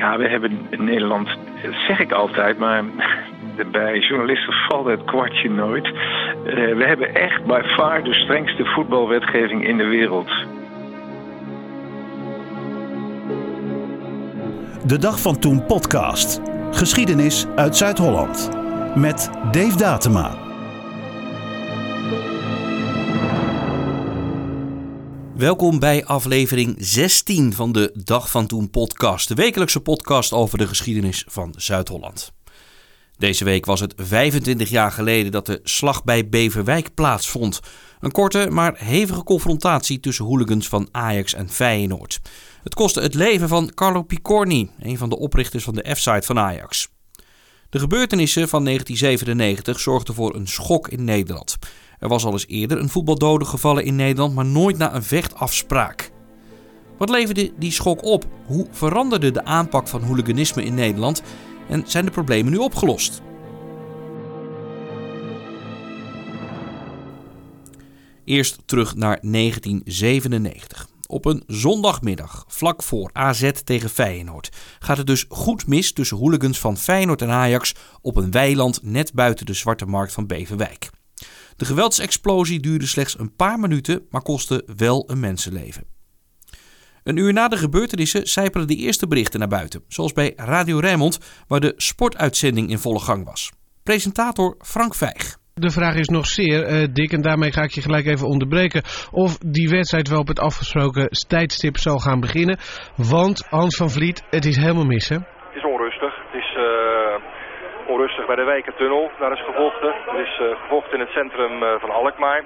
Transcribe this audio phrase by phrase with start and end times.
[0.00, 1.28] Ja, we hebben in Nederland,
[1.62, 2.84] dat zeg ik altijd, maar
[3.72, 5.86] bij journalisten valt het kwartje nooit.
[5.86, 5.92] Uh,
[6.76, 10.30] we hebben echt by far de strengste voetbalwetgeving in de wereld.
[14.86, 16.40] De Dag van Toen podcast.
[16.70, 18.50] Geschiedenis uit Zuid-Holland.
[18.94, 20.49] Met Dave Datema.
[25.40, 29.28] Welkom bij aflevering 16 van de Dag van Toen podcast.
[29.28, 32.32] De wekelijkse podcast over de geschiedenis van Zuid-Holland.
[33.18, 37.60] Deze week was het 25 jaar geleden dat de slag bij Beverwijk plaatsvond.
[38.00, 42.20] Een korte, maar hevige confrontatie tussen hooligans van Ajax en Feyenoord.
[42.62, 46.38] Het kostte het leven van Carlo Picorni, een van de oprichters van de F-site van
[46.38, 46.88] Ajax.
[47.70, 51.56] De gebeurtenissen van 1997 zorgden voor een schok in Nederland.
[52.00, 56.10] Er was al eens eerder een voetbaldode gevallen in Nederland, maar nooit na een vechtafspraak.
[56.98, 58.26] Wat leverde die schok op?
[58.46, 61.22] Hoe veranderde de aanpak van hooliganisme in Nederland?
[61.68, 63.22] En zijn de problemen nu opgelost?
[68.24, 70.88] Eerst terug naar 1997.
[71.06, 76.58] Op een zondagmiddag, vlak voor AZ tegen Feyenoord, gaat het dus goed mis tussen hooligans
[76.58, 80.90] van Feyenoord en Ajax op een weiland net buiten de Zwarte Markt van Beverwijk.
[81.60, 85.84] De geweldsexplosie duurde slechts een paar minuten, maar kostte wel een mensenleven.
[87.02, 91.44] Een uur na de gebeurtenissen zijpelen de eerste berichten naar buiten, zoals bij Radio Rijnmond,
[91.48, 93.52] waar de sportuitzending in volle gang was.
[93.82, 95.36] Presentator Frank Vijg.
[95.54, 98.82] De vraag is nog zeer uh, dik en daarmee ga ik je gelijk even onderbreken
[99.10, 102.58] of die wedstrijd wel op het afgesproken tijdstip zal gaan beginnen.
[102.96, 105.16] Want Hans van Vliet, het is helemaal mis hè?
[105.16, 106.14] Het is onrustig.
[106.16, 109.10] Het is uh, onrustig bij de Wijkentunnel.
[109.18, 109.94] Daar is gevochten.
[110.12, 112.42] Er is uh, gevochten in het centrum van Alkmaar.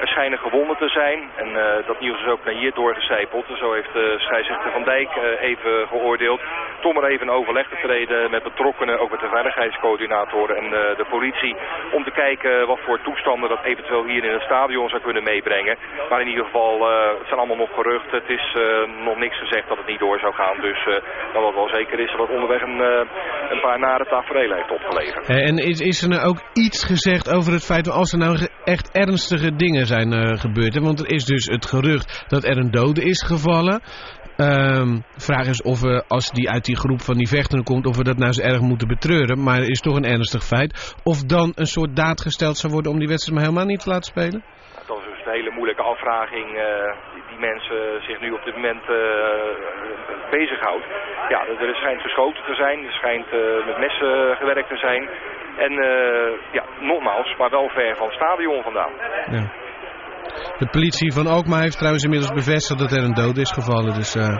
[0.00, 3.46] Er schijnen gewonden te zijn en uh, dat nieuws is ook naar hier doorgecijpeld.
[3.58, 6.40] Zo heeft de scheidsrechter Van Dijk uh, even geoordeeld.
[6.80, 10.96] Tom er even in overleg te treden met betrokkenen, ook met de veiligheidscoördinatoren en uh,
[10.96, 11.56] de politie.
[11.92, 15.76] Om te kijken wat voor toestanden dat eventueel hier in het stadion zou kunnen meebrengen.
[16.10, 16.74] Maar in ieder geval,
[17.18, 18.18] het zijn allemaal nog geruchten.
[18.20, 18.46] Het is
[19.04, 20.60] nog niks gezegd dat het niet door zou gaan.
[20.60, 20.84] Dus
[21.32, 22.80] dan wat wel zeker is dat onderweg een,
[23.50, 25.28] een paar nare tafereelen heeft opgeleverd.
[25.28, 28.48] En is, is er nou ook iets gezegd over het feit dat als er nou
[28.64, 30.74] echt ernstige dingen zijn uh, gebeurd.
[30.74, 30.80] Hè?
[30.80, 33.80] Want er is dus het gerucht dat er een dode is gevallen.
[34.40, 37.96] Um, vraag is of we, als die uit die groep van die vechteren komt, of
[37.96, 39.42] we dat nou zo erg moeten betreuren.
[39.42, 40.70] Maar het is toch een ernstig feit.
[41.04, 43.90] Of dan een soort daad gesteld zou worden om die wedstrijd maar helemaal niet te
[43.90, 44.40] laten spelen?
[44.86, 46.62] Dat is dus een hele moeilijke afvraging uh,
[47.14, 48.98] die, die, mensen zich nu op dit moment uh,
[50.30, 50.86] bezighoudt.
[51.28, 53.26] Ja, er schijnt geschoten te zijn, er schijnt
[53.66, 55.08] met messen gewerkt te zijn.
[55.66, 55.72] En
[56.52, 58.92] ja, nogmaals, maar wel ver van het stadion vandaan.
[59.30, 59.66] Ja.
[60.58, 63.94] De politie van Alkmaar heeft trouwens inmiddels bevestigd dat er een dood is gevallen.
[63.94, 64.36] Dus uh,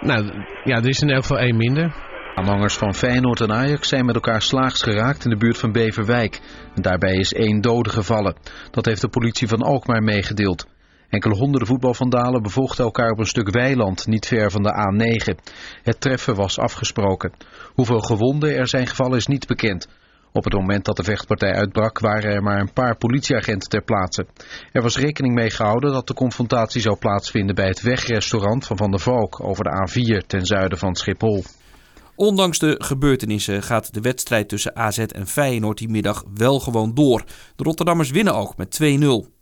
[0.00, 1.92] nou, ja, er is in elk geval één minder.
[2.34, 6.40] Aanhangers van Feyenoord en Ajax zijn met elkaar slaags geraakt in de buurt van Beverwijk.
[6.74, 8.36] En daarbij is één dode gevallen.
[8.70, 10.66] Dat heeft de politie van Alkmaar meegedeeld.
[11.08, 15.52] Enkele honderden voetbalvandalen bevolgden elkaar op een stuk weiland niet ver van de A9.
[15.82, 17.32] Het treffen was afgesproken.
[17.74, 19.88] Hoeveel gewonden er zijn gevallen is niet bekend.
[20.32, 24.26] Op het moment dat de vechtpartij uitbrak waren er maar een paar politieagenten ter plaatse.
[24.72, 28.90] Er was rekening mee gehouden dat de confrontatie zou plaatsvinden bij het wegrestaurant van Van
[28.90, 31.44] der Valk over de A4 ten zuiden van Schiphol.
[32.16, 37.24] Ondanks de gebeurtenissen gaat de wedstrijd tussen AZ en Feyenoord die middag wel gewoon door.
[37.56, 39.38] De Rotterdammers winnen ook met 2-0.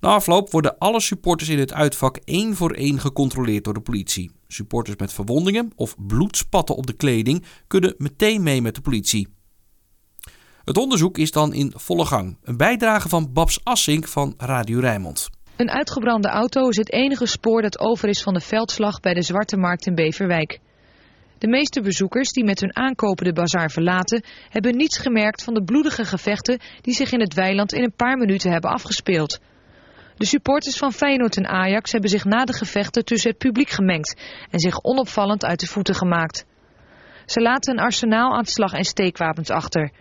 [0.00, 4.30] Na afloop worden alle supporters in het uitvak één voor één gecontroleerd door de politie.
[4.48, 9.28] Supporters met verwondingen of bloedspatten op de kleding kunnen meteen mee met de politie.
[10.70, 12.38] Het onderzoek is dan in volle gang.
[12.42, 15.28] Een bijdrage van Babs Assink van Radio Rijnmond.
[15.56, 19.22] Een uitgebrande auto is het enige spoor dat over is van de veldslag bij de
[19.22, 20.60] Zwarte Markt in Beverwijk.
[21.38, 24.24] De meeste bezoekers die met hun aankopen de bazaar verlaten...
[24.48, 28.16] hebben niets gemerkt van de bloedige gevechten die zich in het weiland in een paar
[28.16, 29.40] minuten hebben afgespeeld.
[30.16, 34.20] De supporters van Feyenoord en Ajax hebben zich na de gevechten tussen het publiek gemengd...
[34.50, 36.44] en zich onopvallend uit de voeten gemaakt.
[37.26, 39.92] Ze laten een arsenaal aan slag- en steekwapens achter...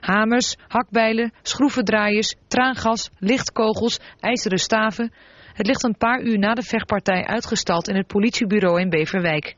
[0.00, 5.12] Hamers, hakbijlen, schroevendraaiers, traangas, lichtkogels, ijzeren staven.
[5.52, 9.56] Het ligt een paar uur na de vechtpartij uitgestald in het politiebureau in Beverwijk.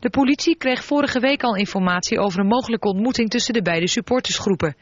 [0.00, 4.76] De politie kreeg vorige week al informatie over een mogelijke ontmoeting tussen de beide supportersgroepen.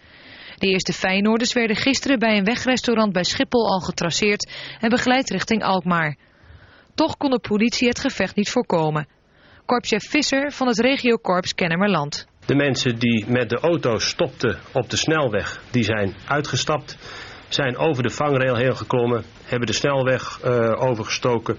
[0.57, 4.51] De eerste Feyenoorders werden gisteren bij een wegrestaurant bij Schiphol al getraceerd
[4.81, 6.17] en begeleid richting Alkmaar.
[6.95, 9.09] Toch kon de politie het gevecht niet voorkomen.
[9.67, 12.27] Korpschef Visser van het regiokorps Kennemerland.
[12.47, 16.99] De mensen die met de auto stopten op de snelweg, die zijn uitgestapt.
[17.49, 21.57] zijn over de vangrail heen geklommen, hebben de snelweg uh, overgestoken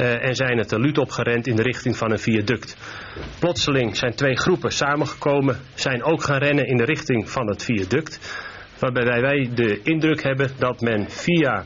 [0.00, 2.76] uh, en zijn het luut opgerend in de richting van een viaduct.
[3.38, 8.18] Plotseling zijn twee groepen samengekomen, zijn ook gaan rennen in de richting van het viaduct,
[8.78, 11.64] waarbij wij de indruk hebben dat men via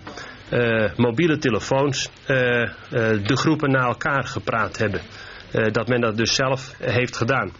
[0.50, 2.10] uh, mobiele telefoons
[3.26, 5.00] de groepen naar elkaar gepraat hebben.
[5.72, 7.52] dat men dat dus zelf heeft gedaan.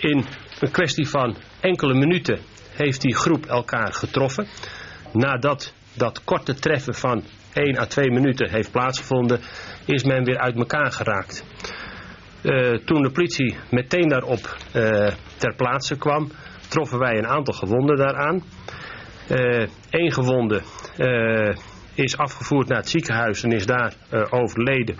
[0.00, 0.24] In
[0.60, 2.38] een kwestie van enkele minuten
[2.70, 4.46] heeft die groep elkaar getroffen.
[5.12, 9.40] Nadat dat korte treffen van 1 à 2 minuten heeft plaatsgevonden,
[9.84, 11.44] is men weer uit elkaar geraakt.
[12.42, 16.30] Uh, toen de politie meteen daarop uh, ter plaatse kwam,
[16.68, 18.42] troffen wij een aantal gewonden daaraan.
[19.90, 20.62] Eén uh, gewonde
[21.94, 23.94] is afgevoerd naar het ziekenhuis en is daar
[24.30, 24.96] overleden.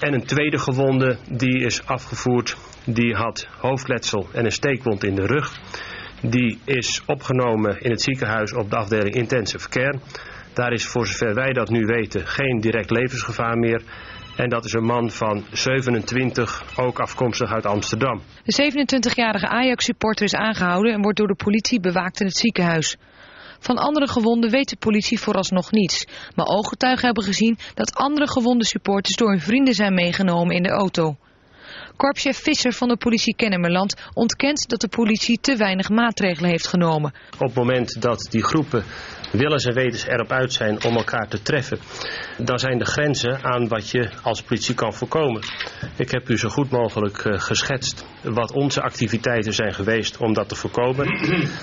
[0.00, 5.26] En een tweede gewonde die is afgevoerd, die had hoofdletsel en een steekwond in de
[5.26, 5.52] rug.
[6.22, 9.98] Die is opgenomen in het ziekenhuis op de afdeling intensive care.
[10.54, 13.82] Daar is voor zover wij dat nu weten geen direct levensgevaar meer.
[14.36, 18.22] En dat is een man van 27, ook afkomstig uit Amsterdam.
[18.44, 22.96] De 27-jarige Ajax-supporter is aangehouden en wordt door de politie bewaakt in het ziekenhuis.
[23.58, 26.06] Van andere gewonden weet de politie vooralsnog niets.
[26.34, 30.70] Maar ooggetuigen hebben gezien dat andere gewonde supporters door hun vrienden zijn meegenomen in de
[30.70, 31.16] auto.
[31.96, 37.12] Korpschef Visser van de politie Kennemerland ontkent dat de politie te weinig maatregelen heeft genomen.
[37.32, 38.84] Op het moment dat die groepen
[39.32, 41.78] willens en wetens erop uit zijn om elkaar te treffen,
[42.38, 45.42] dan zijn de grenzen aan wat je als politie kan voorkomen.
[45.96, 50.48] Ik heb u zo goed mogelijk uh, geschetst wat onze activiteiten zijn geweest om dat
[50.48, 51.06] te voorkomen.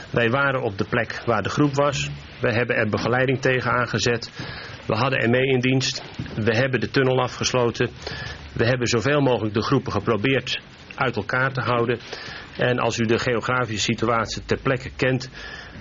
[0.10, 2.10] Wij waren op de plek waar de groep was.
[2.42, 4.31] We hebben er begeleiding tegen aangezet.
[4.86, 6.04] We hadden mee in dienst.
[6.36, 7.90] We hebben de tunnel afgesloten.
[8.54, 10.62] We hebben zoveel mogelijk de groepen geprobeerd
[10.96, 12.00] uit elkaar te houden.
[12.58, 15.30] En als u de geografische situatie ter plekke kent,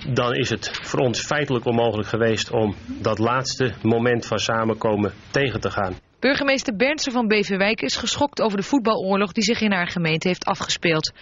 [0.08, 5.60] dan is het voor ons feitelijk onmogelijk geweest om dat laatste moment van samenkomen tegen
[5.60, 5.94] te gaan.
[6.24, 10.44] Burgemeester Bernsen van Beverwijk is geschokt over de voetbaloorlog die zich in haar gemeente heeft
[10.44, 11.12] afgespeeld.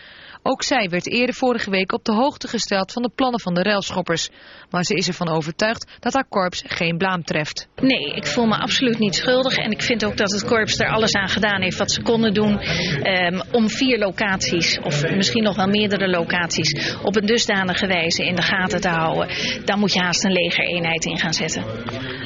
[0.43, 3.63] Ook zij werd eerder vorige week op de hoogte gesteld van de plannen van de
[3.63, 4.29] railschoppers.
[4.71, 7.69] Maar ze is ervan overtuigd dat haar korps geen blaam treft.
[7.77, 9.57] Nee, ik voel me absoluut niet schuldig.
[9.57, 12.35] En ik vind ook dat het korps er alles aan gedaan heeft wat ze konden
[12.35, 12.61] doen.
[13.07, 18.35] Um, om vier locaties, of misschien nog wel meerdere locaties, op een dusdanige wijze in
[18.35, 19.29] de gaten te houden.
[19.65, 21.65] Dan moet je haast een legereenheid in gaan zetten.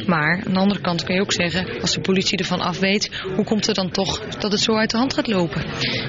[0.06, 3.10] Maar aan de andere kant kun je ook zeggen, als de politie ervan af weet,
[3.34, 5.62] hoe komt het dan toch dat het zo uit de hand gaat lopen?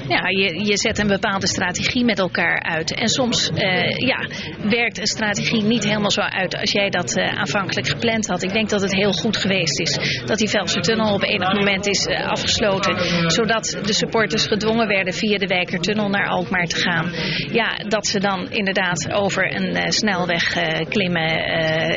[0.07, 2.93] Ja, je, je zet een bepaalde strategie met elkaar uit.
[2.93, 4.27] En soms uh, ja,
[4.69, 8.43] werkt een strategie niet helemaal zo uit als jij dat uh, aanvankelijk gepland had.
[8.43, 11.87] Ik denk dat het heel goed geweest is dat die Veldse tunnel op enig moment
[11.87, 13.31] is uh, afgesloten.
[13.31, 17.11] Zodat de supporters gedwongen werden via de Wijkertunnel naar Alkmaar te gaan.
[17.51, 20.57] Ja, dat ze dan inderdaad over een snelweg
[20.89, 21.35] klimmen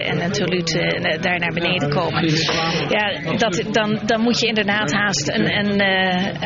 [0.05, 0.73] en een toluut
[1.21, 2.29] daar naar beneden komen.
[2.89, 5.81] Ja, dat, dan, dan moet je inderdaad haast een, een,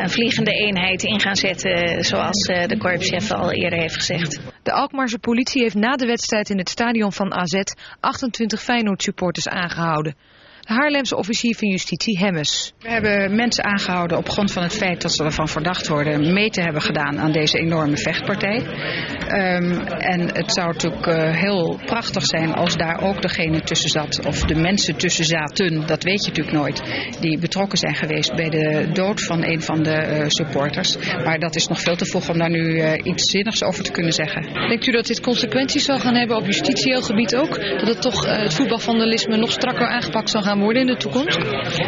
[0.01, 2.03] een vliegende eenheid in gaan zetten.
[2.03, 4.39] Zoals de korpschef al eerder heeft gezegd.
[4.63, 7.61] De Alkmaarse politie heeft na de wedstrijd in het stadion van AZ
[7.99, 10.15] 28 Feyenoord supporters aangehouden.
[10.65, 12.73] De Haarlemse officier van justitie Hemmes.
[12.79, 16.49] We hebben mensen aangehouden op grond van het feit dat ze ervan verdacht worden mee
[16.49, 18.55] te hebben gedaan aan deze enorme vechtpartij.
[18.57, 24.25] Um, en het zou natuurlijk uh, heel prachtig zijn als daar ook degene tussen zat,
[24.25, 26.81] of de mensen tussen zaten, dat weet je natuurlijk nooit,
[27.19, 30.97] die betrokken zijn geweest bij de dood van een van de uh, supporters.
[31.23, 33.91] Maar dat is nog veel te vroeg om daar nu uh, iets zinnigs over te
[33.91, 34.67] kunnen zeggen.
[34.67, 37.55] Denkt u dat dit consequenties zal gaan hebben op justitieel gebied ook?
[37.55, 41.39] Dat het toch het voetbalvandalisme nog strakker aangepakt zal gaan worden in de toekomst?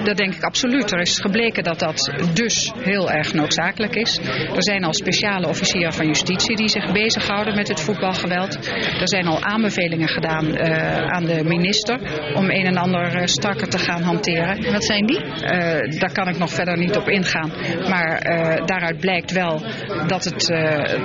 [0.04, 0.92] Dat denk ik absoluut.
[0.92, 4.20] Er is gebleken dat dat dus heel erg noodzakelijk is.
[4.56, 8.68] Er zijn al speciale officieren van justitie die zich bezighouden met het voetbalgeweld.
[9.00, 12.00] Er zijn al aanbevelingen gedaan uh, aan de minister
[12.36, 14.72] om een en ander uh, strakker te gaan hanteren.
[14.72, 15.24] Wat zijn die?
[15.24, 17.52] Uh, daar kan ik nog verder niet op ingaan.
[17.90, 18.22] Maar
[18.66, 19.62] daaruit blijkt wel
[20.08, 20.48] dat het,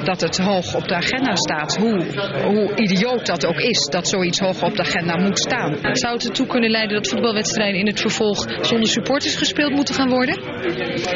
[0.05, 1.77] dat het hoog op de agenda staat.
[1.77, 2.05] Hoe,
[2.45, 5.77] hoe idioot dat ook is, dat zoiets hoog op de agenda moet staan.
[5.93, 10.09] Zou het ertoe kunnen leiden dat voetbalwedstrijden in het vervolg zonder supporters gespeeld moeten gaan
[10.09, 10.35] worden?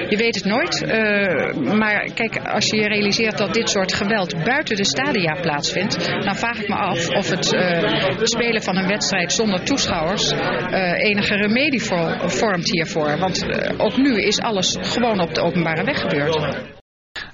[0.08, 0.82] Je weet het nooit.
[0.82, 6.36] Uh, maar kijk, als je realiseert dat dit soort geweld buiten de stadia plaatsvindt, dan
[6.36, 11.34] vraag ik me af of het uh, spelen van een wedstrijd zonder toeschouwers uh, enige
[11.34, 11.82] remedie
[12.26, 13.18] vormt hiervoor.
[13.18, 16.74] Want ook nu is alles gewoon op de openbare weg gebeurd.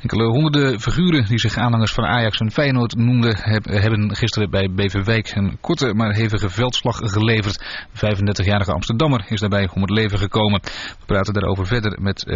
[0.02, 3.34] Enkele honderden figuren die zich aanhangers van Ajax en Feyenoord noemden,
[3.86, 7.56] hebben gisteren bij Beverwijk een korte maar hevige veldslag geleverd.
[7.92, 10.60] De 35-jarige Amsterdammer is daarbij om het leven gekomen.
[11.00, 12.34] We praten daarover verder met uh,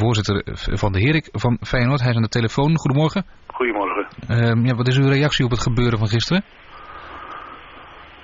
[0.00, 0.36] voorzitter
[0.82, 2.00] van de Herik van Feyenoord.
[2.00, 2.78] Hij is aan de telefoon.
[2.78, 3.22] Goedemorgen.
[3.46, 4.04] Goedemorgen.
[4.30, 6.42] Uh, ja, wat is uw reactie op het gebeuren van gisteren?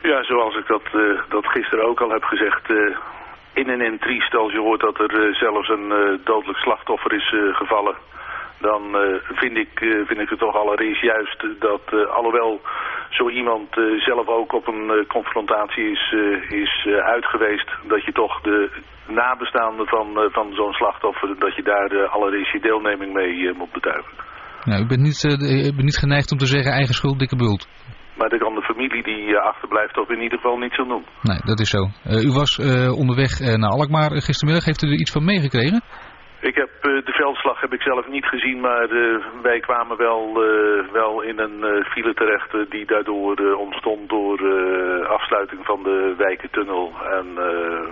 [0.02, 2.96] Ja, zoals ik dat, uh, dat gisteren ook al heb gezegd, uh,
[3.52, 7.28] in en in triest als je hoort dat er uh, zelfs een dodelijk slachtoffer is
[7.52, 7.96] gevallen.
[8.60, 8.82] Dan
[9.40, 9.70] vind, ik,
[10.06, 12.60] vind ik het toch allereerst juist dat, alhoewel
[13.08, 16.14] zo iemand zelf ook op een confrontatie is,
[16.48, 18.70] is uitgeweest, dat je toch de
[19.06, 24.12] nabestaanden van, van zo'n slachtoffer, dat je daar allereerst je deelneming mee moet betuigen.
[24.64, 25.22] Nou, u bent niet,
[25.76, 27.68] bent niet geneigd om te zeggen eigen schuld, dikke bult.
[28.18, 31.04] Maar dat kan de familie die achterblijft toch in ieder geval niet zo doen.
[31.22, 31.82] Nee, dat is zo.
[31.82, 34.64] Uh, u was uh, onderweg naar Alkmaar gistermiddag.
[34.64, 35.82] Heeft u er iets van meegekregen?
[36.40, 38.88] Ik heb de veldslag heb ik zelf niet gezien, maar
[39.42, 40.34] wij kwamen wel,
[40.92, 44.38] wel in een file terecht die daardoor ontstond door
[45.06, 46.92] afsluiting van de Wijkentunnel.
[47.10, 47.34] En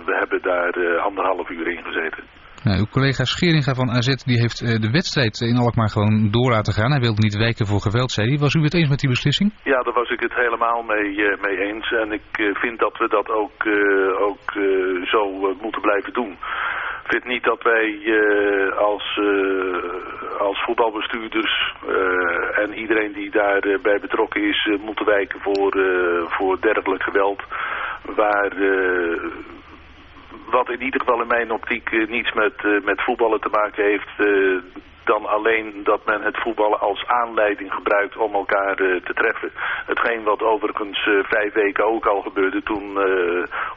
[0.05, 2.23] we hebben daar anderhalf uur in gezeten.
[2.63, 6.73] Nou, uw collega Scheringa van AZ die heeft de wedstrijd in Alkmaar gewoon door laten
[6.73, 6.91] gaan.
[6.91, 8.37] Hij wilde niet wijken voor geweld, zei hij.
[8.37, 9.53] Was u het eens met die beslissing?
[9.63, 11.09] Ja, daar was ik het helemaal mee,
[11.41, 11.91] mee eens.
[11.91, 13.59] En ik vind dat we dat ook,
[14.29, 14.47] ook
[15.13, 15.21] zo
[15.61, 16.37] moeten blijven doen.
[17.07, 18.13] Ik vind niet dat wij
[18.77, 19.19] als,
[20.39, 21.73] als voetbalbestuurders
[22.55, 24.69] en iedereen die daarbij betrokken is...
[24.79, 25.77] moeten wijken voor,
[26.27, 27.41] voor dergelijk geweld.
[28.05, 28.51] Waar
[30.49, 34.09] wat in ieder geval in mijn optiek niets met, met voetballen te maken heeft...
[35.03, 39.51] Dan alleen dat men het voetballen als aanleiding gebruikt om elkaar te treffen.
[39.85, 42.99] Hetgeen wat overigens vijf weken ook al gebeurde toen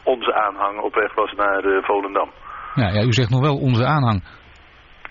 [0.03, 2.31] onze aanhang op weg was naar Volendam.
[2.75, 4.23] Ja, ja, u zegt nog wel onze aanhang.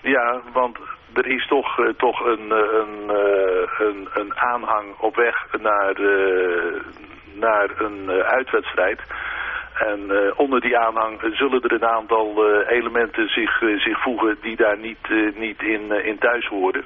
[0.02, 0.78] Ja, want
[1.12, 3.08] er is toch, toch een, een,
[3.78, 5.94] een, een aanhang op weg naar,
[7.34, 9.00] naar een uitwedstrijd...
[9.80, 15.08] En onder die aanhang zullen er een aantal elementen zich, zich voegen die daar niet,
[15.34, 16.84] niet in, in thuis horen.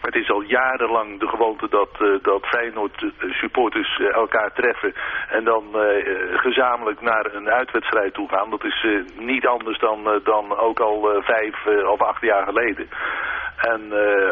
[0.00, 4.94] Het is al jarenlang de gewoonte dat, uh, dat Feyenoord supporters uh, elkaar treffen
[5.28, 5.64] en dan
[6.32, 8.50] gezamenlijk naar een uitwedstrijd toe gaan.
[8.50, 8.86] Dat is
[9.18, 12.88] niet anders dan, dan ook al vijf of acht jaar geleden.
[13.56, 13.82] En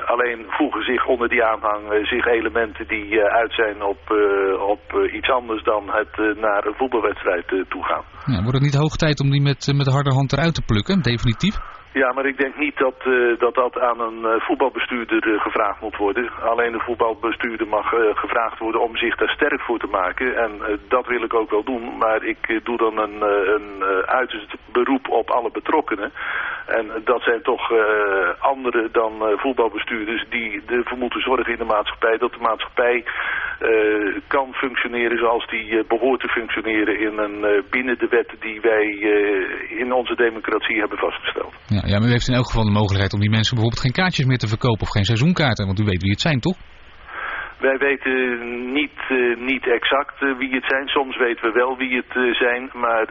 [0.06, 4.00] alleen voegen zich onder die aanhang zich elementen die uit zijn op,
[4.58, 8.04] op iets anders dan het naar een voetbalwedstrijd toe gaan.
[8.25, 11.02] Ja, wordt het niet hoog tijd om die met, met harde hand eruit te plukken,
[11.02, 11.56] definitief?
[12.02, 15.80] Ja, maar ik denk niet dat uh, dat, dat aan een uh, voetbalbestuurder uh, gevraagd
[15.80, 16.30] moet worden.
[16.42, 20.36] Alleen de voetbalbestuurder mag gevraagd worden om zich daar sterk voor te maken.
[20.36, 20.50] En
[20.88, 21.96] dat wil ik ook wel doen.
[21.98, 23.22] Maar ik doe dan een,
[23.54, 26.12] een uiterst beroep op alle betrokkenen.
[26.66, 27.72] En dat zijn toch
[28.38, 32.16] anderen dan voetbalbestuurders die ervoor moeten zorgen in de maatschappij.
[32.18, 33.04] Dat de maatschappij
[34.26, 38.86] kan functioneren zoals die behoort te functioneren in een, binnen de wet die wij
[39.68, 41.54] in onze democratie hebben vastgesteld.
[41.66, 41.85] Ja.
[41.90, 44.26] Ja, maar u heeft in elk geval de mogelijkheid om die mensen bijvoorbeeld geen kaartjes
[44.26, 46.58] meer te verkopen of geen seizoenkaarten, want u weet wie het zijn, toch?
[47.58, 48.14] Wij weten
[48.72, 50.88] niet, uh, niet exact uh, wie het zijn.
[50.88, 53.06] Soms weten we wel wie het zijn, maar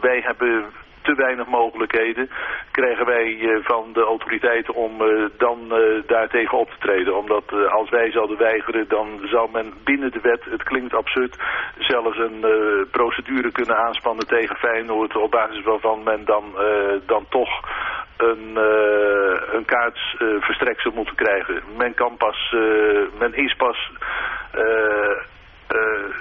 [0.00, 0.64] wij hebben
[1.02, 2.30] te weinig mogelijkheden
[2.70, 4.92] krijgen wij van de autoriteiten om
[5.36, 5.58] dan
[6.06, 7.16] daartegen op te treden.
[7.16, 11.36] Omdat als wij zouden weigeren, dan zou men binnen de wet, het klinkt absurd,
[11.78, 12.44] zelfs een
[12.90, 16.44] procedure kunnen aanspannen tegen Feyenoord op basis waarvan men dan,
[17.06, 17.50] dan toch
[18.22, 19.64] een, uh, een
[20.80, 21.62] zou moeten krijgen.
[21.76, 23.90] Men kan pas, uh, men is pas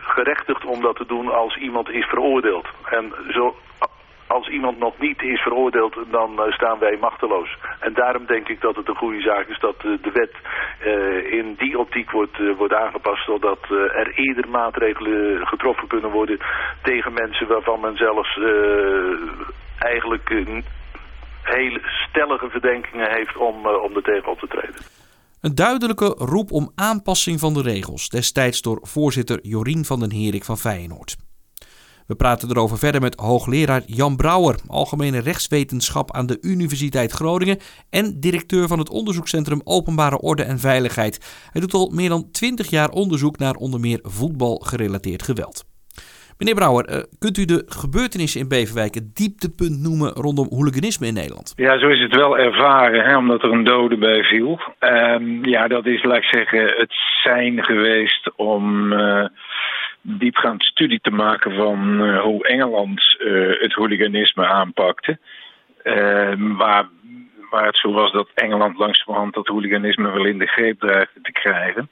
[0.03, 2.67] gerechtigd om dat te doen als iemand is veroordeeld.
[2.89, 3.55] En zo,
[4.27, 7.57] als iemand nog niet is veroordeeld, dan staan wij machteloos.
[7.79, 10.33] En daarom denk ik dat het een goede zaak is dat de wet
[11.31, 16.39] in die optiek wordt, wordt aangepast, zodat er eerder maatregelen getroffen kunnen worden
[16.81, 18.39] tegen mensen waarvan men zelfs
[19.79, 20.29] eigenlijk
[21.55, 21.79] hele
[22.09, 24.81] stellige verdenkingen heeft om, uh, om er tegen op te treden.
[25.41, 30.43] Een duidelijke roep om aanpassing van de regels, destijds door voorzitter Jorien van den Herik
[30.43, 31.15] van Feyenoord.
[32.09, 37.57] We praten erover verder met hoogleraar Jan Brouwer, algemene rechtswetenschap aan de Universiteit Groningen
[37.89, 41.47] en directeur van het onderzoekscentrum Openbare Orde en Veiligheid.
[41.51, 45.68] Hij doet al meer dan 20 jaar onderzoek naar onder meer voetbalgerelateerd geweld.
[46.39, 51.13] Meneer Brouwer, uh, kunt u de gebeurtenissen in Beverwijk het dieptepunt noemen rondom hooliganisme in
[51.13, 51.53] Nederland?
[51.55, 54.59] Ja, zo is het wel ervaren, hè, omdat er een dode bij viel.
[54.79, 56.93] Uh, ja, dat is, laat ik zeggen, het
[57.23, 59.25] zijn geweest om uh,
[60.01, 63.01] diepgaand studie te maken van uh, hoe Engeland
[63.59, 65.19] het hooliganisme aanpakte.
[65.83, 66.87] Ehm, waar,
[67.49, 71.31] waar het zo was dat Engeland langzamerhand dat hooliganisme wel in de greep dreigde te
[71.31, 71.89] krijgen.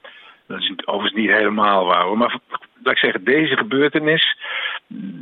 [0.48, 2.18] Dat is overigens niet helemaal waar.
[2.18, 2.40] Maar
[2.84, 4.38] laat ik zeggen, deze gebeurtenis,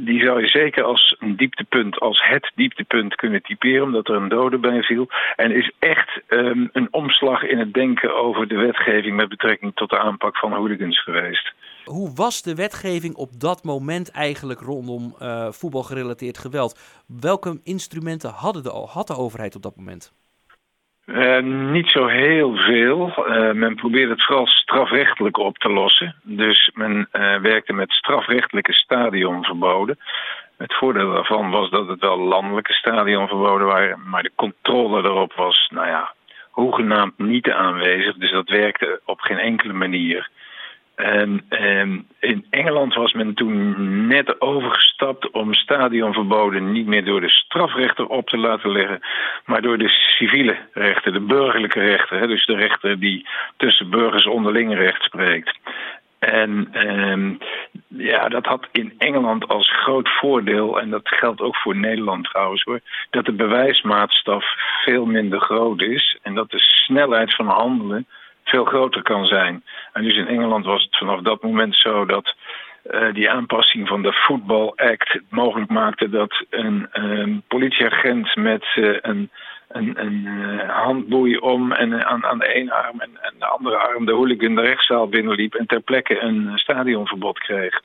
[0.05, 4.29] die zou je zeker als een dieptepunt, als het dieptepunt kunnen typeren, omdat er een
[4.29, 5.07] dode bij viel.
[5.35, 9.89] En is echt um, een omslag in het denken over de wetgeving met betrekking tot
[9.89, 11.53] de aanpak van hooligans geweest.
[11.85, 17.03] Hoe was de wetgeving op dat moment eigenlijk rondom uh, voetbalgerelateerd geweld?
[17.21, 20.13] Welke instrumenten hadden de, had de overheid op dat moment?
[21.05, 21.39] Uh,
[21.71, 23.13] niet zo heel veel.
[23.17, 26.15] Uh, men probeerde het vooral strafrechtelijk op te lossen.
[26.23, 29.99] Dus men uh, werkte met strafrechtelijke stadionverboden.
[30.57, 35.69] Het voordeel daarvan was dat het wel landelijke stadionverboden waren, maar de controle daarop was,
[35.73, 36.13] nou ja,
[36.49, 38.15] hoegenaamd niet aanwezig.
[38.15, 40.29] Dus dat werkte op geen enkele manier.
[40.95, 47.29] En, en, in Engeland was men toen net overgestapt om stadionverboden niet meer door de
[47.29, 48.99] strafrechter op te laten leggen,
[49.45, 52.19] maar door de civiele rechter, de burgerlijke rechter.
[52.19, 55.59] Hè, dus de rechter die tussen burgers onderling recht spreekt.
[56.19, 57.37] En um,
[57.87, 62.63] ja, dat had in Engeland als groot voordeel, en dat geldt ook voor Nederland trouwens
[62.63, 64.45] hoor, dat de bewijsmaatstaf
[64.83, 68.07] veel minder groot is en dat de snelheid van handelen
[68.49, 69.63] veel groter kan zijn.
[69.93, 72.35] En dus in Engeland was het vanaf dat moment zo dat
[72.91, 78.97] uh, die aanpassing van de Football Act het mogelijk maakte dat een, politieagent met uh,
[79.01, 79.29] een,
[79.67, 84.05] een, een uh, handboei om en aan, aan de ene arm en, de andere arm
[84.05, 87.81] de hooligan de rechtszaal binnenliep en ter plekke een stadionverbod kreeg.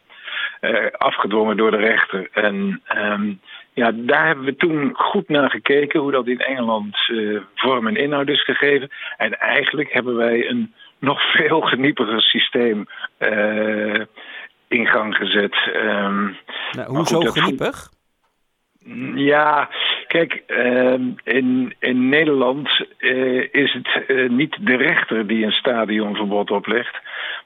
[0.93, 2.29] afgedwongen door de rechter.
[2.33, 3.41] En um,
[3.81, 7.97] ja, daar hebben we toen goed naar gekeken hoe dat in Engeland uh, vorm en
[7.97, 8.91] inhoud is gegeven.
[9.17, 12.87] En eigenlijk hebben wij een nog veel geniepiger systeem
[13.19, 14.01] uh,
[14.69, 15.55] in gang gezet.
[15.75, 16.37] Um,
[16.73, 17.89] nou, hoezo geniepig?
[19.15, 19.69] Ja,
[20.07, 20.93] kijk, uh,
[21.25, 22.69] in, in Nederland
[22.99, 26.99] uh, is het uh, niet de rechter die een stadionverbod oplegt,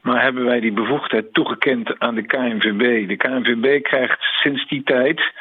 [0.03, 3.09] maar hebben wij die bevoegdheid toegekend aan de KNVB.
[3.09, 5.33] De KNVB krijgt sinds die tijd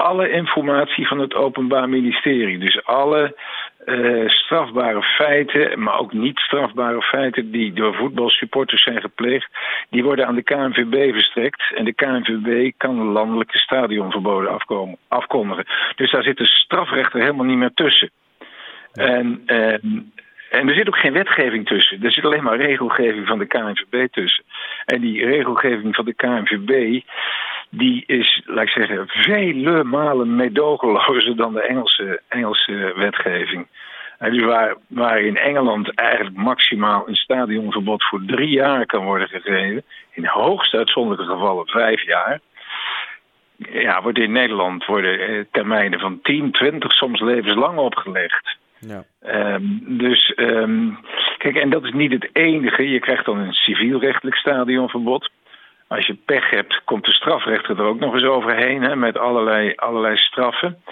[0.00, 2.58] alle informatie van het Openbaar Ministerie.
[2.58, 3.36] Dus alle
[3.86, 9.50] uh, strafbare feiten, maar ook niet strafbare feiten die door voetbalsupporters zijn gepleegd,
[9.90, 11.72] die worden aan de KNVB verstrekt.
[11.74, 15.66] En de KNVB kan landelijke stadionverboden afkomen, afkondigen.
[15.96, 18.10] Dus daar zit de strafrechter helemaal niet meer tussen.
[18.92, 19.04] Ja.
[19.04, 19.72] En, uh,
[20.50, 22.02] en er zit ook geen wetgeving tussen.
[22.02, 24.44] Er zit alleen maar regelgeving van de KNVB tussen.
[24.84, 27.02] En die regelgeving van de KNVB
[27.70, 33.66] die is, laat ik zeggen, vele malen meedogenlozer dan de Engelse, Engelse wetgeving.
[34.18, 39.28] En dus waar, waar in Engeland eigenlijk maximaal een stadionverbod voor drie jaar kan worden
[39.28, 42.40] gegeven, in hoogst uitzonderlijke gevallen vijf jaar,
[43.56, 48.58] ja, wordt in Nederland worden eh, termijnen van 10, 20, soms levenslang opgelegd.
[48.78, 49.04] Ja.
[49.54, 50.98] Um, dus, um,
[51.38, 52.88] kijk, en dat is niet het enige.
[52.88, 55.30] Je krijgt dan een civielrechtelijk stadionverbod.
[55.90, 59.72] Als je pech hebt, komt de strafrechter er ook nog eens overheen hè, met allerlei,
[59.76, 60.82] allerlei straffen.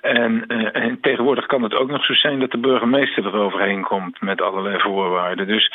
[0.00, 3.82] En, uh, en, tegenwoordig kan het ook nog zo zijn dat de burgemeester er overheen
[3.82, 5.46] komt met allerlei voorwaarden.
[5.46, 5.72] Dus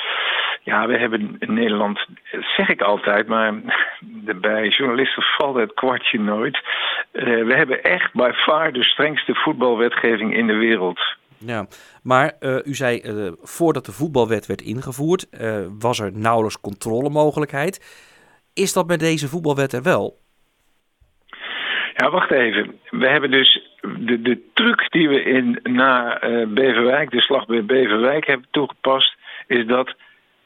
[0.64, 2.06] ja, we hebben in Nederland,
[2.58, 3.54] zeg ik altijd, maar
[4.42, 6.60] bij journalisten valt het kwartje nooit.
[7.12, 11.00] Uh, we hebben echt bij far de strengste voetbalwetgeving in de wereld.
[11.38, 11.66] Ja,
[12.04, 13.02] maar uh, u zei
[13.42, 15.28] voordat de voetbalwet werd ingevoerd,
[15.80, 18.04] was er nauwelijks controlemogelijkheid.
[18.56, 20.18] Is dat bij deze voetbalwet er wel?
[21.96, 22.80] Ja, wacht even.
[22.90, 27.66] We hebben dus de, de truc die we in, na uh, Beverwijk, de slag bij
[27.66, 29.16] Beverwijk, hebben toegepast,
[29.48, 29.96] is dat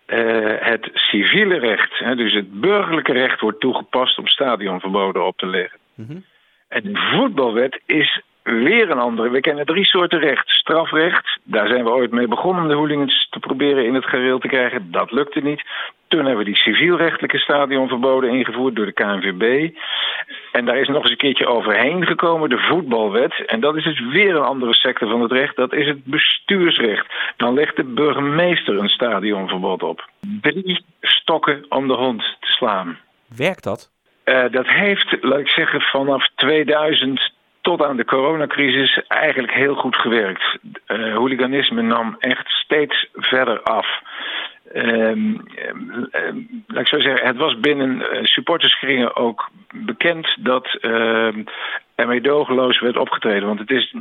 [0.07, 5.47] uh, het civiele recht, hè, dus het burgerlijke recht, wordt toegepast om stadionverboden op te
[5.47, 5.79] leggen.
[5.95, 6.25] Mm -hmm.
[6.67, 9.29] En de voetbalwet is weer een andere.
[9.29, 10.49] We kennen drie soorten recht.
[10.49, 14.39] Strafrecht, daar zijn we ooit mee begonnen om de hooligans te proberen in het gereel
[14.39, 14.91] te krijgen.
[14.91, 15.63] Dat lukte niet.
[16.07, 19.75] Toen hebben we die civielrechtelijke stadionverboden ingevoerd door de KNVB.
[20.51, 23.45] En daar is nog eens een keertje overheen gekomen, de voetbalwet.
[23.45, 25.55] En dat is dus weer een andere sector van het recht.
[25.55, 27.05] Dat is het bestuursrecht.
[27.37, 30.09] Dan legt de burgemeester een stadionverbod op.
[30.41, 32.99] Drie stokken om de hond te slaan.
[33.35, 33.91] Werkt dat?
[34.25, 37.31] Uh, dat heeft, laat ik zeggen, vanaf 2000
[37.69, 40.57] tot aan de coronacrisis eigenlijk heel goed gewerkt.
[40.87, 43.87] Uh, hooliganisme nam echt steeds verder af.
[44.75, 45.43] Um,
[46.67, 51.35] laat ik zo zeggen, het was binnen uh, supporterskringen ook bekend dat uh,
[51.95, 53.47] er meedogenloos werd opgetreden.
[53.47, 53.95] Want het is,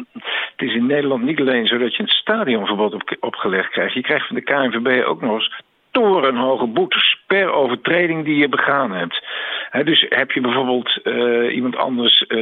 [0.56, 3.94] het is in Nederland niet alleen zo dat je een stadionverbod op, opgelegd krijgt.
[3.94, 5.60] Je krijgt van de KNVB ook nog eens
[5.98, 9.24] torenhoge boetes per overtreding die je begaan hebt.
[9.70, 12.38] He, dus heb je bijvoorbeeld uh, iemand anders uh,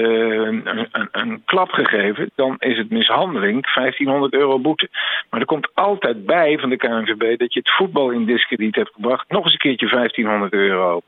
[0.47, 4.89] een, een, een, klap gegeven, dan is het mishandeling 1500 euro boete.
[5.31, 8.93] Maar er komt altijd bij van de KNVB dat je het voetbal in discrediet hebt
[8.95, 11.01] gebracht, nog eens een keertje 1500 euro.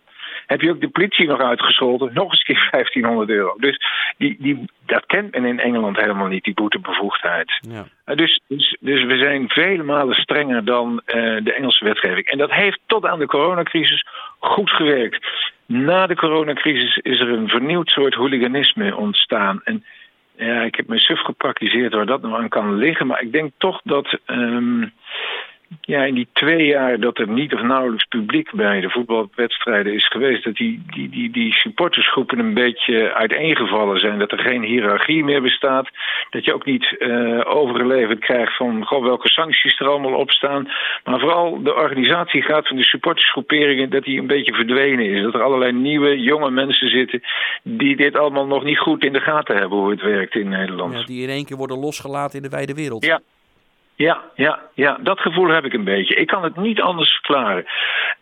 [0.49, 3.55] Heb je ook de politie nog uitgescholden, nog eens keer 1500 euro.
[3.57, 3.81] Dus
[4.17, 7.59] die, die, dat kent men in Engeland helemaal niet, die boetebevoegdheid.
[7.61, 7.87] Ja.
[8.07, 12.27] Uh, dus, dus, dus we zijn vele malen strenger dan uh, de Engelse wetgeving.
[12.27, 14.07] En dat heeft tot aan de coronacrisis
[14.39, 15.27] goed gewerkt.
[15.67, 19.61] Na de coronacrisis is er een vernieuwd soort hooliganisme ontstaan.
[19.65, 19.85] En
[20.37, 23.07] ja, ik heb me suf gepraktiseerd waar dat nou aan kan liggen.
[23.07, 24.93] Maar ik denk toch dat um,
[25.81, 30.09] ja, in die twee jaar dat er niet of nauwelijks publiek bij de voetbalwedstrijden is
[30.09, 34.19] geweest, dat die, die, die, die supportersgroepen een beetje uiteengevallen zijn.
[34.19, 35.89] Dat er geen hiërarchie meer bestaat.
[36.31, 40.69] Dat je ook niet uh, overgeleverd krijgt van goh, welke sancties er allemaal op staan.
[41.05, 45.23] Maar vooral de organisatiegraad van de supportersgroeperingen, dat die een beetje verdwenen is.
[45.23, 47.23] Dat er allerlei nieuwe, jonge mensen zitten
[47.63, 50.95] die dit allemaal nog niet goed in de gaten hebben hoe het werkt in Nederland.
[50.95, 53.05] Ja, die in één keer worden losgelaten in de wijde wereld.
[53.05, 53.21] Ja,
[53.99, 56.15] ja, ja, ja, dat gevoel heb ik een beetje.
[56.15, 57.65] Ik kan het niet anders verklaren.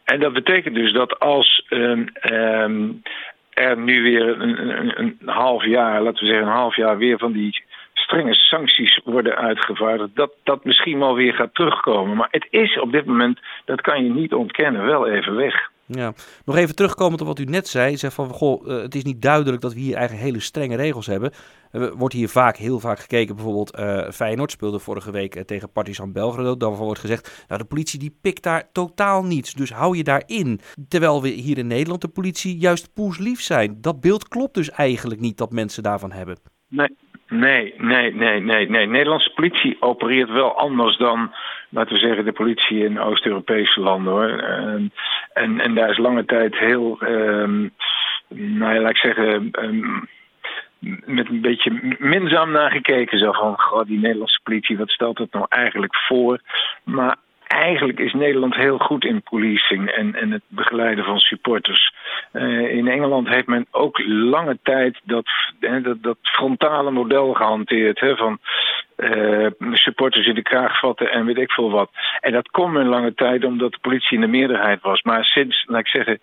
[0.04, 3.02] En dat betekent dus dat als um, um,
[3.50, 7.18] er nu weer een, een, een, half jaar, laten we zeggen een half jaar weer
[7.18, 12.16] van die strenge sancties worden uitgevaardigd, dat dat misschien wel weer gaat terugkomen.
[12.16, 15.70] Maar het is op dit moment, dat kan je niet ontkennen, wel even weg.
[15.86, 17.96] Ja, nog even terugkomend op wat u net zei.
[17.96, 21.06] Zeg van, goh, uh, het is niet duidelijk dat we hier eigenlijk hele strenge regels
[21.06, 21.32] hebben.
[21.70, 23.34] Er wordt hier vaak, heel vaak gekeken.
[23.34, 26.56] Bijvoorbeeld uh, Feyenoord speelde vorige week tegen Partizan Belgrado.
[26.56, 29.54] Daarvan wordt gezegd, nou de politie die pikt daar totaal niets.
[29.54, 30.60] Dus hou je daarin.
[30.88, 33.80] Terwijl we hier in Nederland de politie juist poeslief zijn.
[33.80, 36.36] Dat beeld klopt dus eigenlijk niet dat mensen daarvan hebben.
[36.68, 36.96] Nee,
[37.28, 38.86] Nee, nee, nee, nee, nee.
[38.86, 41.34] Nederlandse politie opereert wel anders dan,
[41.68, 44.38] laten we zeggen, de politie in Oost-Europese landen hoor.
[44.38, 44.92] En,
[45.32, 47.74] en, en, daar is lange tijd heel, um,
[48.28, 50.08] nou ja, laat ik zeggen, um,
[51.04, 53.18] met een beetje minzaam naar gekeken.
[53.18, 56.40] Zo van, goh, die Nederlandse politie, wat stelt het nou eigenlijk voor?
[56.84, 61.94] Maar eigenlijk is Nederland heel goed in policing en, en het begeleiden van supporters.
[62.32, 65.26] Uh, in Engeland heeft men ook lange tijd dat,
[65.60, 68.00] dat, dat frontale model gehanteerd.
[68.00, 68.38] Hè, van
[68.96, 71.90] uh, supporters in de kraag vatten en weet ik veel wat.
[72.20, 75.02] En dat kon men lange tijd omdat de politie in de meerderheid was.
[75.02, 76.20] Maar sinds, laat ik zeggen,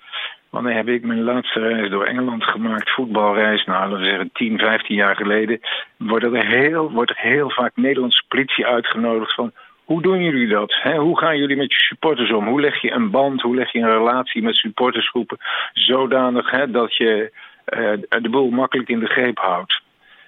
[0.50, 4.58] wanneer heb ik mijn laatste reis door Engeland gemaakt, voetbalreis, nou laten we zeggen 10,
[4.58, 5.60] 15 jaar geleden,
[5.98, 9.52] wordt er heel, wordt er heel vaak Nederlandse politie uitgenodigd van
[9.84, 10.74] hoe doen jullie dat?
[10.84, 12.48] Hoe gaan jullie met je supporters om?
[12.48, 15.38] Hoe leg je een band, hoe leg je een relatie met supportersgroepen
[15.74, 17.32] zodanig dat je
[17.78, 19.82] uh, de boel makkelijk in de greep houdt?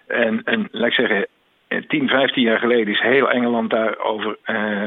[0.07, 1.27] En, en laat ik zeggen,
[1.67, 4.83] 10, 15 jaar geleden is heel Engeland daarover, uh,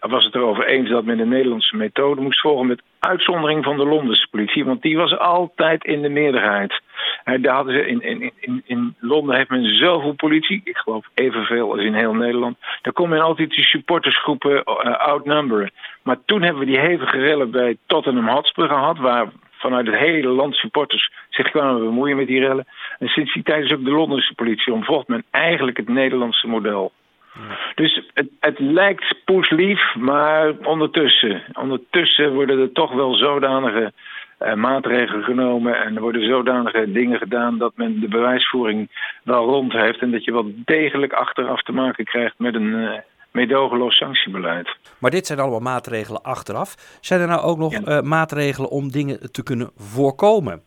[0.00, 3.84] was het erover eens dat men de Nederlandse methode moest volgen met uitzondering van de
[3.84, 6.80] Londense politie, want die was altijd in de meerderheid.
[7.24, 11.06] Uh, daar hadden ze in, in, in, in Londen heeft men zoveel politie, ik geloof
[11.14, 12.56] evenveel als in heel Nederland.
[12.82, 15.70] Daar kon men altijd die supportersgroepen uh, outnumberen.
[16.02, 19.28] Maar toen hebben we die hevige rellen bij Tottenham Hotspur gehad, waar
[19.60, 22.66] vanuit het hele land supporters zich kwamen bemoeien met die rellen.
[22.98, 26.92] En sinds die tijd is ook de Londense politie omvolgt men eigenlijk het Nederlandse model.
[27.34, 27.56] Ja.
[27.74, 33.92] Dus het, het lijkt poeslief, maar ondertussen, ondertussen worden er toch wel zodanige
[34.40, 38.88] uh, maatregelen genomen en er worden zodanige dingen gedaan dat men de bewijsvoering
[39.24, 42.92] wel rond heeft en dat je wel degelijk achteraf te maken krijgt met een uh,
[43.32, 44.76] meedogenloos sanctiebeleid.
[44.98, 46.98] Maar dit zijn allemaal maatregelen achteraf.
[47.00, 47.80] Zijn er nou ook nog ja.
[47.86, 50.62] uh, maatregelen om dingen te kunnen voorkomen?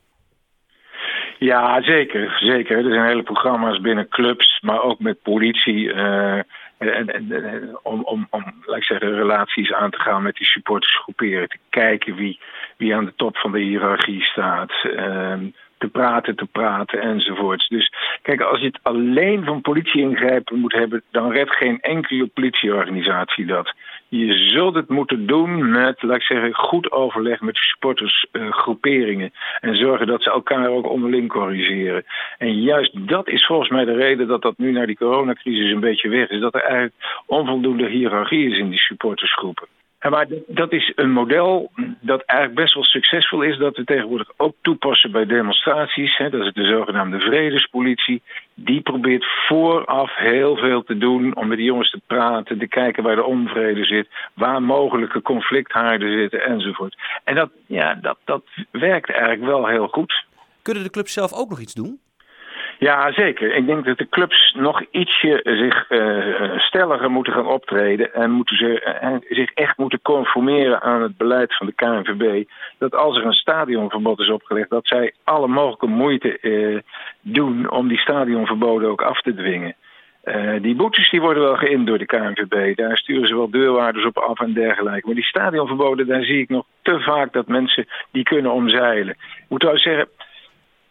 [1.39, 2.37] Ja, zeker.
[2.39, 2.77] zeker.
[2.77, 5.93] Er zijn hele programma's binnen clubs, maar ook met politie.
[5.93, 6.41] Uh,
[6.77, 10.47] en, en, en, om, om, om laat ik zeggen, relaties aan te gaan met die
[10.47, 11.49] supportersgroeperen.
[11.49, 12.39] Te kijken wie,
[12.77, 14.71] wie aan de top van de hiërarchie staat.
[14.83, 15.33] Uh,
[15.83, 17.67] te praten, te praten enzovoorts.
[17.67, 23.45] Dus kijk, als je het alleen van politie-ingrijpen moet hebben, dan redt geen enkele politieorganisatie
[23.45, 23.73] dat.
[24.07, 29.31] Je zult het moeten doen met, laat ik zeggen, goed overleg met supportersgroeperingen.
[29.33, 32.03] Uh, en zorgen dat ze elkaar ook onderling corrigeren.
[32.37, 35.79] En juist dat is volgens mij de reden dat dat nu naar die coronacrisis een
[35.79, 36.39] beetje weg is.
[36.39, 39.67] Dat er eigenlijk onvoldoende hiërarchie is in die supportersgroepen.
[40.09, 43.57] Maar dat is een model dat eigenlijk best wel succesvol is.
[43.57, 46.17] Dat we tegenwoordig ook toepassen bij demonstraties.
[46.17, 48.21] Dat is de zogenaamde vredespolitie.
[48.53, 52.59] Die probeert vooraf heel veel te doen om met die jongens te praten.
[52.59, 54.07] Te kijken waar de onvrede zit.
[54.33, 56.97] Waar mogelijke conflicthaarden zitten enzovoort.
[57.23, 60.25] En dat, ja, dat, dat werkt eigenlijk wel heel goed.
[60.61, 61.99] Kunnen de clubs zelf ook nog iets doen?
[62.79, 63.55] Ja, zeker.
[63.55, 68.57] Ik denk dat de clubs nog ietsje zich uh, stelliger moeten gaan optreden en moeten
[68.57, 72.49] ze, uh, zich echt moeten conformeren aan het beleid van de KNVB.
[72.77, 76.39] Dat als er een stadionverbod is opgelegd, dat zij alle mogelijke moeite
[77.21, 79.75] doen om die stadionverboden ook af te dwingen.
[80.61, 82.77] Die boetes die worden wel geïnd door de KNVB.
[82.77, 85.05] Daar sturen ze wel deurwaarders op af en dergelijke.
[85.05, 89.15] Maar die stadionverboden, daar zie ik nog te vaak dat mensen die kunnen omzeilen.
[89.17, 90.07] Ik moet wel zeggen,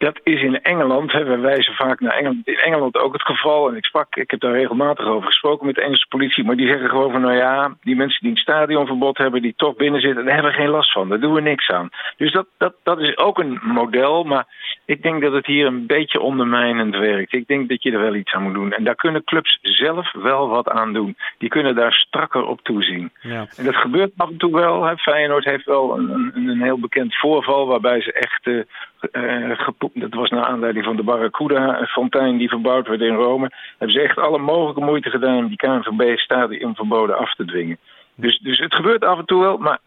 [0.03, 3.69] dat is in Engeland, hè, we wijzen vaak naar Engeland, in Engeland ook het geval.
[3.69, 6.43] En ik sprak, ik heb daar regelmatig over gesproken met de Engelse politie.
[6.43, 9.75] Maar die zeggen gewoon van, nou ja, die mensen die een stadionverbod hebben, die toch
[9.75, 11.09] binnen zitten, daar hebben we geen last van.
[11.09, 11.89] Daar doen we niks aan.
[12.17, 14.23] Dus dat, dat, dat is ook een model.
[14.23, 14.45] Maar
[14.85, 17.33] ik denk dat het hier een beetje ondermijnend werkt.
[17.33, 18.73] Ik denk dat je er wel iets aan moet doen.
[18.73, 21.15] En daar kunnen clubs zelf wel wat aan doen.
[21.37, 23.11] Die kunnen daar strakker op toezien.
[23.21, 23.45] Ja.
[23.57, 24.83] En dat gebeurt af en toe wel.
[24.83, 24.97] Hè.
[24.97, 28.63] Feyenoord heeft wel een, een, een heel bekend voorval waarbij ze echt uh,
[29.11, 29.57] uh,
[29.93, 33.51] dat was naar aanleiding van de Barracuda-fontein die verbouwd werd in Rome.
[33.77, 37.77] Hebben ze echt alle mogelijke moeite gedaan om die KNVB-stadionverboden af te dwingen.
[38.15, 39.79] Dus, dus het gebeurt af en toe wel, maar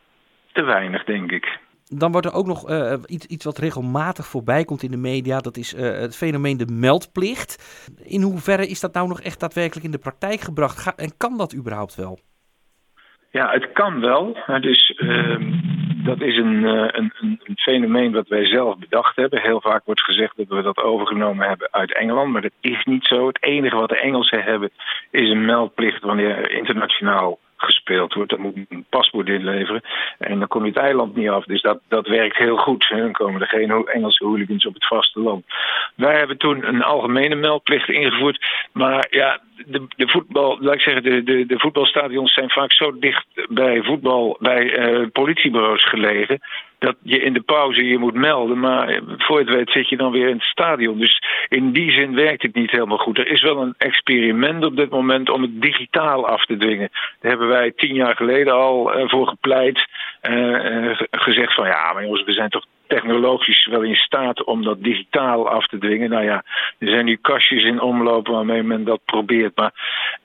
[0.52, 1.58] te weinig, denk ik.
[1.88, 5.38] Dan wordt er ook nog uh, iets, iets wat regelmatig voorbij komt in de media.
[5.38, 7.52] Dat is uh, het fenomeen de meldplicht.
[8.02, 10.78] In hoeverre is dat nou nog echt daadwerkelijk in de praktijk gebracht?
[10.78, 12.18] Ga, en kan dat überhaupt wel?
[13.30, 14.36] Ja, het kan wel.
[14.60, 15.36] Dus uh,
[16.06, 19.40] dat is een, uh, een, een, fenomeen wat wij zelf bedacht hebben.
[19.40, 23.04] Heel vaak wordt gezegd dat we dat overgenomen hebben uit Engeland, maar dat is niet
[23.04, 23.26] zo.
[23.26, 24.70] Het enige wat de Engelsen hebben
[25.10, 28.30] is een meldplicht wanneer internationaal gespeeld wordt.
[28.30, 29.82] Dan moet je een paspoort inleveren.
[30.18, 31.44] En dan kom je het eiland niet af.
[31.44, 32.86] Dus dat, dat werkt heel goed.
[32.88, 35.44] Dan komen er geen Engelse hooligans op het vasteland.
[35.94, 38.46] Wij hebben toen een algemene meldplicht ingevoerd.
[38.72, 42.98] Maar ja, de, de voetbal, laat ik zeggen, de, de, de voetbalstadions zijn vaak zo
[42.98, 46.40] dicht bij voetbal, bij uh, politiebureaus gelegen
[46.78, 48.58] dat je in de pauze je moet melden.
[48.58, 50.98] Maar voor het weet zit je dan weer in het stadion.
[50.98, 53.18] Dus in die zin werkt het niet helemaal goed.
[53.18, 56.88] Er is wel een experiment op dit moment om het digitaal af te dwingen.
[57.20, 59.86] Daar hebben wij tien jaar geleden al uh, voor gepleit.
[60.30, 64.82] Uh, gezegd van ja, maar jongens, we zijn toch technologisch wel in staat om dat
[64.82, 66.10] digitaal af te dwingen.
[66.10, 66.44] Nou ja,
[66.78, 69.56] er zijn nu kastjes in omloop waarmee men dat probeert.
[69.56, 69.72] Maar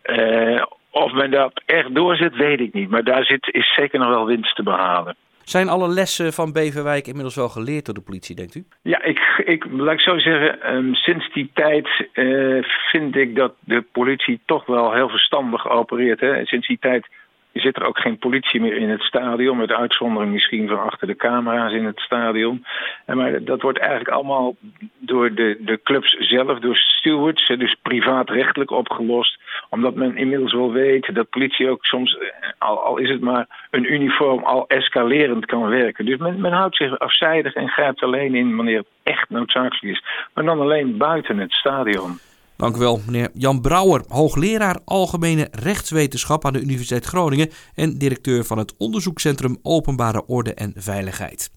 [0.05, 2.89] uh, of men dat echt doorzet, weet ik niet.
[2.89, 5.15] Maar daar zit, is zeker nog wel winst te behalen.
[5.43, 8.63] Zijn alle lessen van Beverwijk inmiddels wel geleerd door de politie, denkt u?
[8.81, 13.53] Ja, ik, ik laat ik zo zeggen, um, sinds die tijd uh, vind ik dat
[13.59, 16.19] de politie toch wel heel verstandig opereert.
[16.19, 16.45] Hè.
[16.45, 17.07] Sinds die tijd
[17.53, 21.15] zit er ook geen politie meer in het stadion, met uitzondering misschien van achter de
[21.15, 22.65] camera's in het stadion.
[23.05, 24.55] En maar dat wordt eigenlijk allemaal
[24.99, 29.39] door de, de clubs zelf, door stewards, dus privaatrechtelijk opgelost.
[29.69, 33.93] Omdat men inmiddels wel weet dat politie ook soms, eh, al, is het maar een
[33.93, 36.05] uniform, al escalerend kan werken.
[36.05, 40.03] Dus men, men houdt zich afzijdig en grijpt alleen in wanneer het echt noodzakelijk is.
[40.33, 42.19] Maar dan alleen buiten het stadion.
[42.61, 48.45] Dank u wel, meneer Jan Brouwer, hoogleraar Algemene Rechtswetenschap aan de Universiteit Groningen en directeur
[48.45, 51.51] van het onderzoekscentrum Openbare Orde en Veiligheid.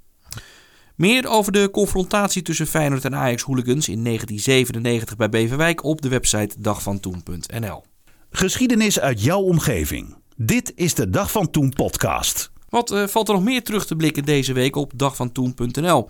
[0.96, 6.56] Meer over de confrontatie tussen Feyenoord en Ajax-hooligans in 1997 bij Beverwijk op de website
[6.58, 7.84] dagvantoen.nl.
[8.30, 10.16] Geschiedenis uit jouw omgeving.
[10.36, 12.50] Dit is de Dag van Toen podcast.
[12.68, 16.08] Wat uh, valt er nog meer terug te blikken deze week op dagvantoen.nl?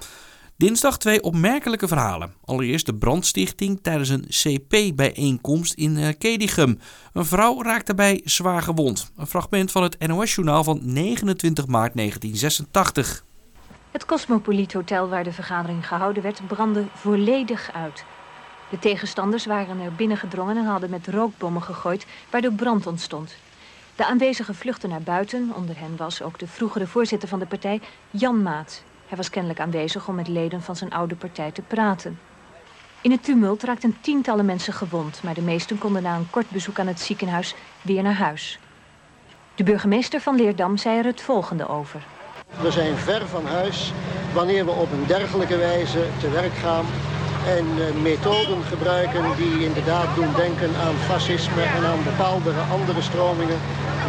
[0.56, 2.34] Dinsdag twee opmerkelijke verhalen.
[2.44, 6.78] Allereerst de brandstichting tijdens een CP-bijeenkomst in uh, Kedigum.
[7.12, 9.12] Een vrouw raakt daarbij zwaar gewond.
[9.16, 13.24] Een fragment van het NOS-journaal van 29 maart 1986.
[13.90, 18.04] Het Cosmopoliet Hotel waar de vergadering gehouden werd brandde volledig uit.
[18.70, 23.34] De tegenstanders waren er binnengedrongen en hadden met rookbommen gegooid, waardoor brand ontstond.
[23.96, 25.52] De aanwezigen vluchtten naar buiten.
[25.54, 28.82] Onder hen was ook de vroegere voorzitter van de partij, Jan Maat.
[29.14, 32.18] Hij was kennelijk aanwezig om met leden van zijn oude partij te praten.
[33.00, 36.78] In het tumult raakten tientallen mensen gewond, maar de meesten konden na een kort bezoek
[36.78, 38.58] aan het ziekenhuis weer naar huis.
[39.54, 42.06] De burgemeester van Leerdam zei er het volgende over.
[42.60, 43.92] We zijn ver van huis
[44.32, 46.84] wanneer we op een dergelijke wijze te werk gaan
[47.46, 53.58] en uh, methoden gebruiken die inderdaad doen denken aan fascisme en aan bepaalde andere stromingen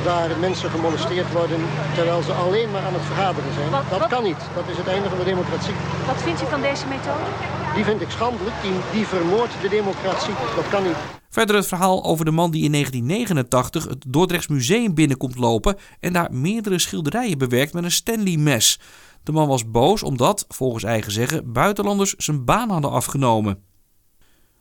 [0.04, 1.62] waar mensen gemolesteerd worden
[1.96, 3.72] terwijl ze alleen maar aan het vergaderen zijn.
[3.90, 4.42] dat kan niet.
[4.56, 5.74] Dat is het einde van de democratie.
[6.06, 7.30] Wat vindt u van deze methode?
[7.76, 8.56] Die vind ik schandelijk.
[8.62, 10.34] Die, die vermoordt de democratie.
[10.56, 11.00] Dat kan niet.
[11.30, 16.14] Verder het verhaal over de man die in 1989 het Dordrechts Museum binnenkomt lopen en
[16.14, 18.80] daar meerdere schilderijen bewerkt met een Stanley-mes.
[19.26, 23.64] De man was boos omdat, volgens eigen zeggen, buitenlanders zijn baan hadden afgenomen.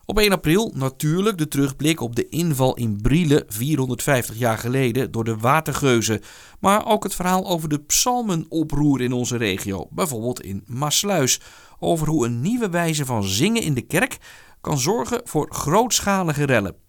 [0.04, 5.24] Op 1 april natuurlijk de terugblik op de inval in Brielle 450 jaar geleden door
[5.24, 6.20] de watergeuzen.
[6.60, 11.40] Maar ook het verhaal over de psalmenoproer in onze regio, bijvoorbeeld in Maasluis.
[11.78, 14.18] Over hoe een nieuwe wijze van zingen in de kerk
[14.60, 16.83] kan zorgen voor grootschalige rellen.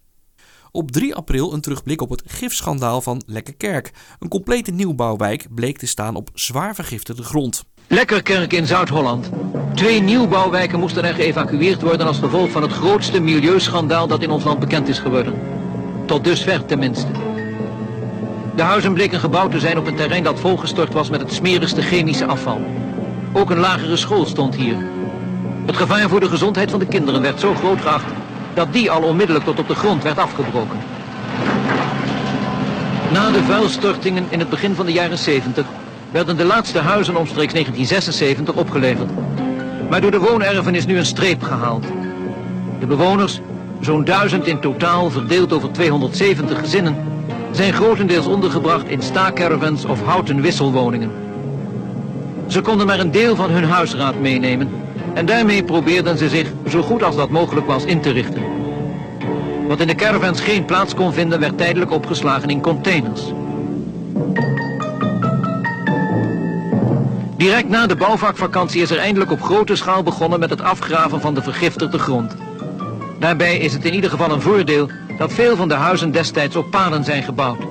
[0.76, 3.92] Op 3 april een terugblik op het gifschandaal van Lekkerkerk.
[4.18, 7.64] Een complete nieuwbouwwijk bleek te staan op zwaar vergiftigde grond.
[7.86, 9.30] Lekkerkerk in Zuid-Holland.
[9.74, 14.44] Twee nieuwbouwwijken moesten er geëvacueerd worden als gevolg van het grootste milieuschandaal dat in ons
[14.44, 15.34] land bekend is geworden.
[16.06, 17.10] Tot dusver tenminste.
[18.56, 21.82] De huizen bleken gebouwd te zijn op een terrein dat volgestort was met het smerigste
[21.82, 22.60] chemische afval.
[23.32, 24.76] Ook een lagere school stond hier.
[25.66, 28.12] Het gevaar voor de gezondheid van de kinderen werd zo groot geacht
[28.56, 30.78] dat die al onmiddellijk tot op de grond werd afgebroken.
[33.12, 35.66] Na de vuilstortingen in het begin van de jaren 70
[36.10, 39.10] werden de laatste huizen omstreeks 1976 opgeleverd.
[39.90, 41.84] Maar door de woonerven is nu een streep gehaald.
[42.80, 43.40] De bewoners,
[43.80, 46.96] zo'n duizend in totaal verdeeld over 270 gezinnen,
[47.50, 51.10] zijn grotendeels ondergebracht in staakcaravans of houten wisselwoningen.
[52.46, 54.85] Ze konden maar een deel van hun huisraad meenemen
[55.16, 58.42] en daarmee probeerden ze zich zo goed als dat mogelijk was in te richten.
[59.68, 63.22] Wat in de caravans geen plaats kon vinden werd tijdelijk opgeslagen in containers.
[67.36, 71.34] Direct na de bouwvakvakantie is er eindelijk op grote schaal begonnen met het afgraven van
[71.34, 72.36] de vergiftigde grond.
[73.18, 76.70] Daarbij is het in ieder geval een voordeel dat veel van de huizen destijds op
[76.70, 77.62] paden zijn gebouwd.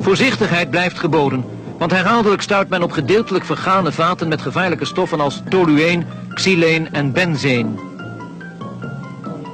[0.00, 1.44] Voorzichtigheid blijft geboden,
[1.78, 7.12] want herhaaldelijk stuit men op gedeeltelijk vergane vaten met gevaarlijke stoffen als tolueen, xyleen en
[7.12, 7.78] benzeen.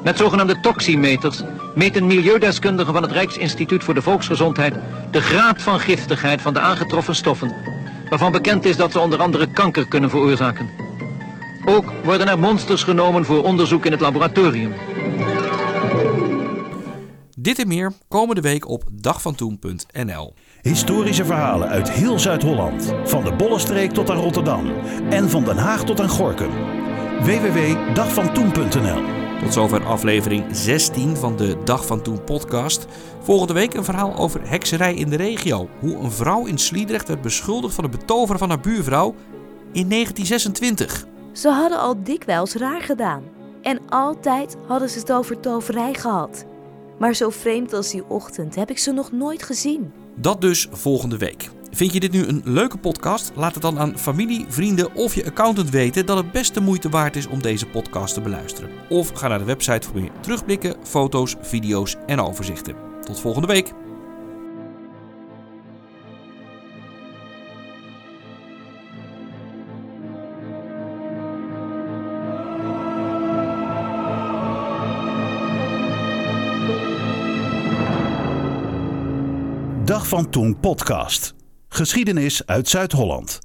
[0.03, 1.43] Met zogenaamde toximeters
[1.75, 4.75] meten milieudeskundigen van het Rijksinstituut voor de Volksgezondheid
[5.11, 7.55] de graad van giftigheid van de aangetroffen stoffen,
[8.09, 10.71] waarvan bekend is dat ze onder andere kanker kunnen veroorzaken.
[11.65, 14.75] Ook worden er monsters genomen voor onderzoek in het laboratorium.
[17.39, 20.35] Dit en meer komende week op dagvantoen.nl.
[20.63, 22.95] Historische verhalen uit heel Zuid-Holland.
[23.05, 24.67] Van de Bollenstreek tot aan Rotterdam.
[25.11, 26.51] En van Den Haag tot aan Gorkum.
[27.23, 29.03] www.dagvantoen.nl
[29.41, 32.87] Tot zover aflevering 16 van de Dag van Toen podcast.
[33.21, 35.69] Volgende week een verhaal over hekserij in de regio.
[35.81, 39.15] Hoe een vrouw in Sliedrecht werd beschuldigd van het betoveren van haar buurvrouw
[39.73, 41.07] in 1926.
[41.33, 43.23] Ze hadden al dikwijls raar gedaan.
[43.63, 46.45] En altijd hadden ze het over toverij gehad.
[46.99, 50.02] Maar zo vreemd als die ochtend heb ik ze nog nooit gezien.
[50.17, 51.51] Dat dus volgende week.
[51.71, 53.33] Vind je dit nu een leuke podcast?
[53.35, 56.89] Laat het dan aan familie, vrienden of je accountant weten dat het best de moeite
[56.89, 58.71] waard is om deze podcast te beluisteren.
[58.89, 62.75] Of ga naar de website voor meer terugblikken, foto's, video's en overzichten.
[63.05, 63.73] Tot volgende week.
[80.13, 81.35] Van Toen podcast.
[81.69, 83.39] Geschiedenis uit Zuid-Holland.